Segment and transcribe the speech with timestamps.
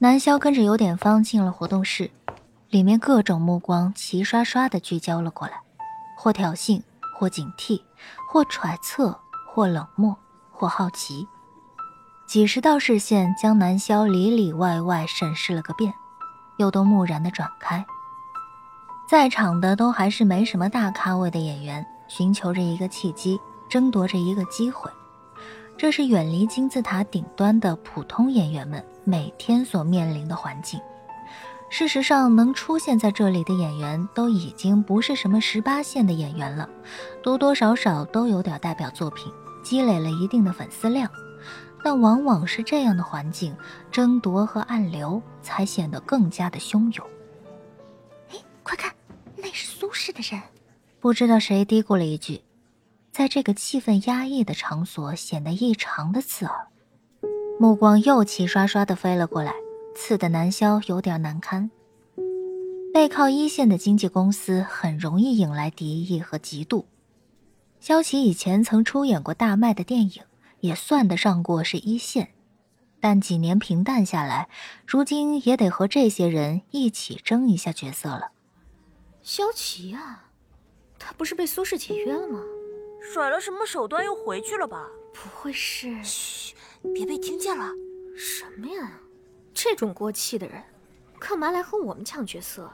[0.00, 2.08] 南萧跟着有点方进了活动室，
[2.70, 5.54] 里面各种目光齐刷刷的聚焦了过来，
[6.16, 6.80] 或挑衅，
[7.16, 7.82] 或警惕，
[8.30, 10.16] 或揣测，或冷漠，
[10.52, 11.26] 或好奇。
[12.28, 15.92] 几十道视线将南萧里里外外审视了个遍，
[16.58, 17.84] 又都木然的转开。
[19.08, 24.88] 在场的都还是没什么大咖位的演员，寻求着一个契机，争夺着一个机会。
[25.78, 30.80] 这是远离金字塔顶端的普通演员们每天所面临的环境。
[31.70, 36.68] 事实上，能出现在这里的演员都已经不是什么十八线的演员了，
[37.22, 41.08] 多多少少都有点代表作品，积累了一定的粉丝量。
[41.84, 43.54] 但往往是这样的环境，
[43.92, 47.06] 争夺和暗流才显得更加的汹涌。
[48.32, 48.92] 哎，快看，
[49.36, 50.42] 那是苏轼的人。
[50.98, 52.42] 不知道谁嘀咕了一句。
[53.18, 56.68] 在这个气氛压抑的场所，显得异常的刺耳。
[57.58, 59.52] 目光又齐刷刷的飞了过来，
[59.96, 61.68] 刺得南萧有点难堪。
[62.94, 66.84] 背靠一线的经纪公司，很容易引来敌意和嫉妒。
[67.80, 70.22] 萧琪以前曾出演过大卖的电影，
[70.60, 72.28] 也算得上过是一线，
[73.00, 74.48] 但几年平淡下来，
[74.86, 78.30] 如今也得和这些人一起争一下角色了。
[79.24, 80.28] 萧琪啊，
[81.00, 82.38] 他不是被苏氏解约了吗？
[83.12, 84.86] 甩了什么手段又回去了吧？
[85.12, 86.02] 不会是……
[86.04, 86.54] 嘘，
[86.94, 87.72] 别被听见了。
[88.16, 89.00] 什么呀？
[89.54, 90.62] 这种过气的人，
[91.18, 92.70] 干嘛来和我们抢角色？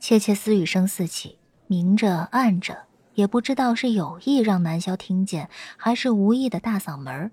[0.00, 7.30] 窃窃私语声四起，明着暗着，也不知道是有意让南萧听见，还是无意的大嗓门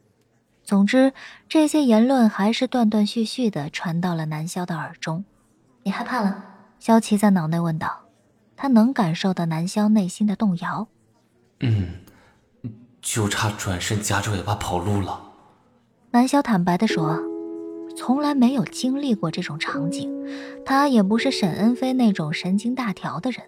[0.64, 1.14] 总之，
[1.50, 5.26] 这些言论还是断断续续的传到了南萧的耳中。
[5.84, 6.46] 你害怕了？
[6.80, 8.02] 萧琪在脑内问道。
[8.56, 10.88] 他能感受到南萧内心的动摇。
[11.62, 11.96] 嗯。
[13.02, 15.22] 就差转身夹着尾巴跑路了。
[16.12, 17.20] 南萧坦白的说
[17.96, 20.12] ：“从来没有经历过这种场景，
[20.66, 23.42] 他也不是沈恩飞那种神经大条的人，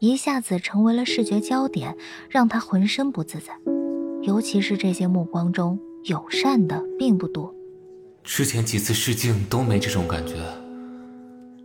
[0.00, 1.96] 一下子成为了视觉焦点，
[2.28, 3.54] 让他浑身不自在。
[4.22, 7.54] 尤其是这些目光中友善的并不多。
[8.22, 10.34] 之前几次试镜都没这种感觉，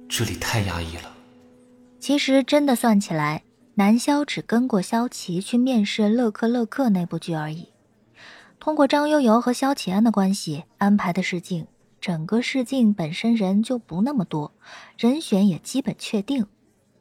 [0.07, 1.11] 这里太压抑了。
[1.99, 3.41] 其实真的算起来。”
[3.77, 7.73] 南萧只跟过萧琪去面试《乐克乐克》那部剧而已。
[8.57, 11.67] 通过张悠悠和萧启安的关系安排的试镜，
[11.99, 14.53] 整个试镜本身人就不那么多，
[14.97, 16.47] 人选也基本确定。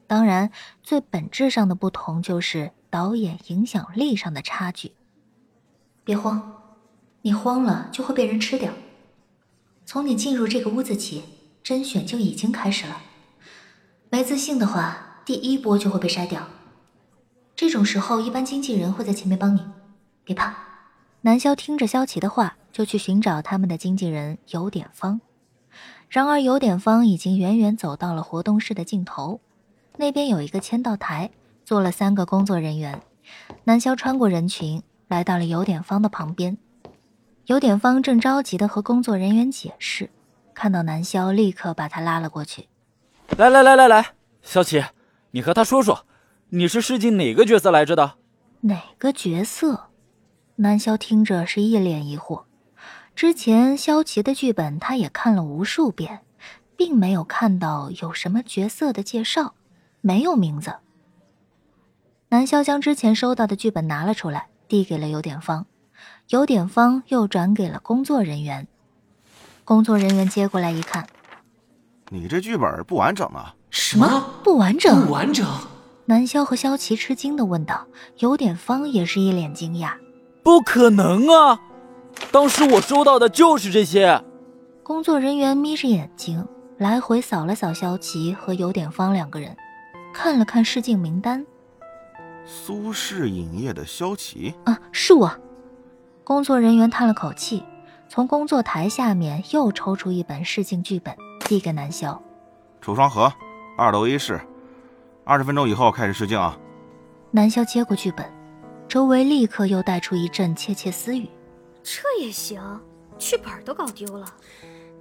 [0.08, 0.50] 当然，
[0.82, 4.94] 最本质上的不同就是导演影响力上的差距。
[6.02, 6.60] 别慌，
[7.22, 8.72] 你慌了就会被人吃掉。
[9.86, 11.22] 从你进入这个屋子起，
[11.62, 13.00] 甄选就已经开始了。
[14.10, 16.48] 没自信的话，第一波就会被筛掉。
[17.56, 19.64] 这种时候，一般经纪人会在前面帮你，
[20.24, 20.54] 别怕。
[21.20, 25.20] 南萧听着萧琪的话，就去寻找他们的经纪人有点方。
[26.08, 29.40] 然而，有点方已经远远走到了活动室的尽头，
[29.96, 31.30] 那边有一个签到台，
[31.64, 33.00] 坐了三个工作人员。
[33.62, 36.58] 南萧穿过人群，来到了有点方的旁边。
[37.46, 40.10] 有点方正着急的和工作人员解释，
[40.54, 42.68] 看到南萧，立刻把他拉了过去。
[43.36, 44.84] 来来来来来，萧琪，
[45.30, 46.04] 你和他说说。
[46.56, 48.14] 你是试镜哪个角色来着的？
[48.60, 49.88] 哪个角色？
[50.54, 52.44] 南萧听着是一脸疑惑。
[53.16, 56.20] 之前萧琪的剧本他也看了无数遍，
[56.76, 59.54] 并没有看到有什么角色的介绍，
[60.00, 60.76] 没有名字。
[62.28, 65.66] 南萧将之前收到的剧本拿了出来，递给了有点方，
[66.28, 68.68] 有点方又转给了工作人员。
[69.64, 71.04] 工作人员接过来一看，
[72.10, 73.56] 你这剧本不完整啊！
[73.70, 75.04] 什么不完整？
[75.04, 75.44] 不完整？
[76.06, 77.86] 南萧和萧琪吃惊的问道，
[78.18, 79.92] 有点方也是一脸惊讶。
[80.42, 81.60] 不可能啊！
[82.30, 84.22] 当时我收到的就是这些。
[84.82, 89.56] 工作人员眯着眼睛，来回扫了扫萧琪和有点方两个人，
[90.12, 91.46] 看了看试镜名单。
[92.44, 95.40] 苏氏影业的萧琪啊，是我。
[96.22, 97.64] 工作人员叹了口气，
[98.10, 102.22] 从工作台下面又抽出一本试镜剧本，递给南萧。
[102.82, 103.32] 楚双河，
[103.78, 104.38] 二楼一室。
[105.24, 106.54] 二十分钟以后开始试镜啊！
[107.30, 108.30] 南萧接过剧本，
[108.86, 111.28] 周围立刻又带出一阵窃窃私语。
[111.82, 112.60] 这也行，
[113.18, 114.26] 剧本都搞丢了，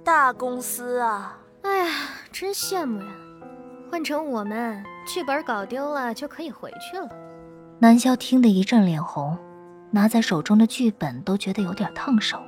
[0.02, 1.38] 大公司啊！
[1.62, 1.94] 哎呀，
[2.32, 3.06] 真羡慕呀！
[3.90, 7.08] 换成我们，剧本搞丢了就可以回去了。
[7.78, 9.36] 南萧听得一阵脸红，
[9.90, 12.40] 拿在手中的剧本都觉得有点烫手。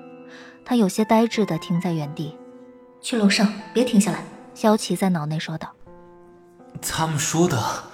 [0.64, 2.36] 他有些呆滞的停在原地。
[3.02, 4.24] 去楼上，别停下来。
[4.54, 5.75] 萧琪在脑内说道。
[6.80, 7.84] 他们说的，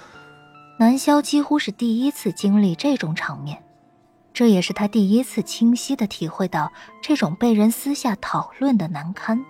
[0.77, 3.63] 南萧几乎是第一次经历这种场面，
[4.33, 6.71] 这也是他第一次清晰的体会到
[7.01, 9.43] 这种被人私下讨论的难堪。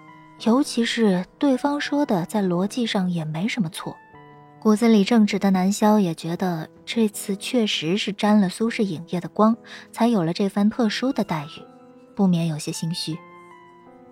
[0.45, 3.95] 尤其是对方说的，在逻辑上也没什么错。
[4.59, 9.55] 骨子里正直的南萧也觉得，这次确实是沾了苏氏影业的光，
[9.91, 11.61] 才有了这番特殊的待遇，
[12.15, 13.17] 不免有些心虚。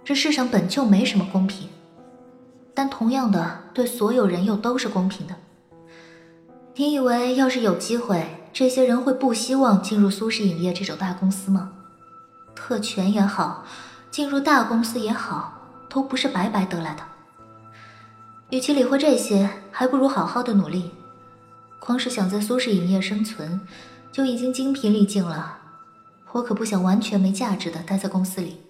[0.04, 1.70] 这世上本就没什么公平，
[2.74, 5.36] 但同样的，对所有人又都是公平的。
[6.76, 11.72] 你以为要是有机会，这些人会不希望进入苏氏影业这种大公司吗？
[12.56, 13.66] 特权也好，
[14.10, 15.54] 进入大公司也好，
[15.90, 17.04] 都不是白白得来的。
[18.50, 20.92] 与其理会这些，还不如好好的努力。
[21.80, 23.62] 光是想在苏氏影业生存，
[24.12, 25.58] 就已经精疲力尽了。
[26.32, 28.62] 我可不想完全没价值的待在公司里。